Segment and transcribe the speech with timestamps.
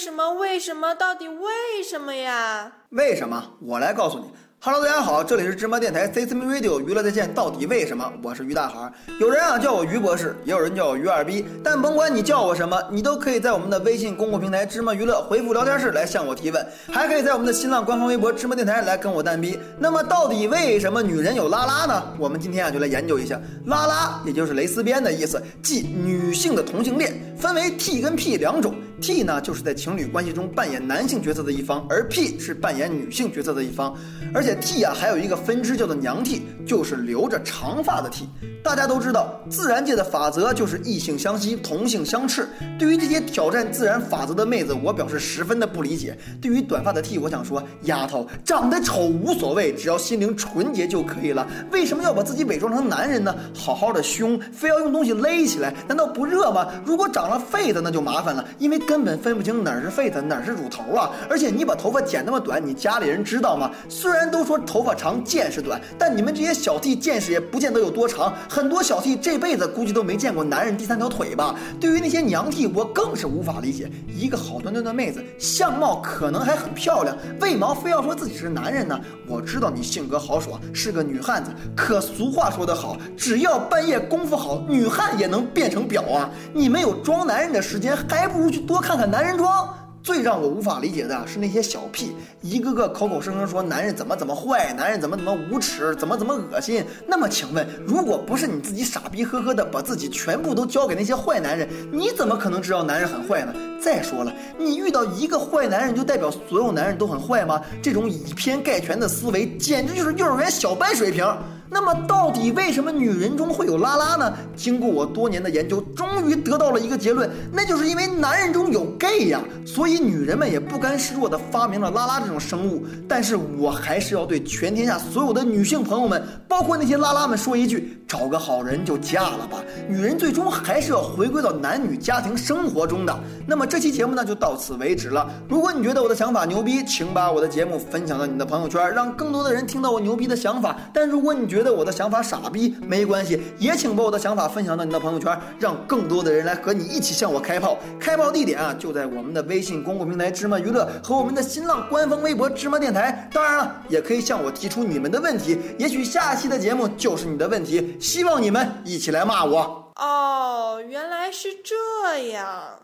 [0.00, 0.32] 什么？
[0.32, 0.94] 为什么？
[0.94, 2.72] 到底为什么呀？
[2.88, 3.44] 为什么？
[3.60, 4.24] 我来告诉你。
[4.58, 7.32] Hello，大家好，这里是芝麻电台 C C M Radio 娱乐在线。
[7.34, 8.10] 到底为什么？
[8.22, 8.90] 我是于大海。
[9.20, 11.44] 有人啊叫我于博士，也有人叫我于二逼。
[11.62, 19.58] 但甭管你叫我什么，你都可以在我们的微信公共平台芝麻娱乐回复聊天室来向我提问，还可以在我们的新浪官方微博芝麻电台来跟我蛋逼。
[19.78, 22.02] 那么到底为什么女人有拉拉呢？
[22.18, 28.74] 我们今天啊就来研究一下拉拉，也就是蕾丝边的意思，即女性的同性恋，分为 T 跟 P 两种。
[29.00, 33.96] T 呢，就是在情侣关系中扮演男性角色的一方，而 P 是扮演女性角色的一方。
[34.34, 38.28] 而且 T 啊，还有一个分支叫做娘 T，就是留着长发的 T。
[38.62, 42.48] 大家都知道，自然界的法则就是异性相吸，同性相斥。
[42.78, 46.16] 对于这些挑战自然法则的妹子，我表示十分的不理解。
[46.40, 51.46] 对于短发的 T，我想说，丫头长得丑无所谓，只要心灵纯洁就可以了。
[51.72, 53.34] 为什么要把自己伪装成男人呢？
[53.54, 56.68] 好好的胸，非要用东西勒起来，难道不热吗？
[56.84, 61.10] 如果长了痱子，那就麻烦了，因为根本分不清哪儿是痱子，哪是乳头啊！
[61.28, 63.70] 而且你把头发剪那么短，你家里人知道吗？
[63.88, 68.32] 虽然都说头发长见识短，但你们这些小 T 见识也不见得有多长。
[68.50, 71.54] 很多小 T 这辈子估计都没见过男人第三条腿吧？
[71.80, 73.88] 对于那些娘 T，我更是无法理解。
[74.08, 78.98] 一个好端端的妹子，相貌可能还很漂亮，为毛非要说自己是男人呢？
[79.28, 86.28] 我知道你性格豪爽，是个女汉子，可俗话说得好，只要半夜功夫好，女汉也能变成婊啊！
[86.52, 89.72] 你们有装男人的时间，还不如去多看看男人装。
[90.10, 96.84] 最让我无法理解的是那些小屁，一个个口口声声说男人怎么怎么坏，男人怎么怎么无耻，怎么怎么恶心。
[97.06, 103.54] 那么请问，如果不是你自己傻逼呵呵的把自己全部都交给那些坏男人，你怎么可能知道男人很坏呢？
[103.80, 107.62] 再说了，你遇到一个坏男人就代表所有男人都很坏吗？
[107.80, 111.24] 这种以偏概全的思维简直就是幼儿园小班水平。
[111.72, 114.36] 那么到底为什么女人中会有拉拉呢？
[114.56, 122.84] 经过我多年的研究，终于得到了一个结论，那就是因为男人中有 gay 呀，所以女人们也不甘示弱地发明了拉拉这种生物。
[123.08, 129.62] 但是我还是要对全天下所有的女性朋友们，包括那些拉拉们说一句：找个好人就嫁了吧。
[129.88, 133.20] 女人最终还是要回归到男女家庭生活中的。
[133.46, 135.28] 那么这期节目呢就到此为止了。
[135.48, 140.76] 如果你觉得我的想法牛逼，请把我的节目分享到你的朋友圈，让更多的人听到我牛逼的想法。
[140.92, 147.78] 但如果你觉得我的想法傻逼，没关系，也请把我的想法分享到你的朋友圈，让更多的人来和你一起向我开炮。
[147.98, 153.28] 开炮地点啊就在我们的微信公共平台芝麻娱乐和我们的新浪官方微博芝麻电台。
[153.32, 157.96] 当然了，也可以向我提出你们的问题，也许下期的节目就是你的问题。
[158.00, 159.92] 希望你们一起来骂我。
[159.96, 162.78] 哦，原来是这样。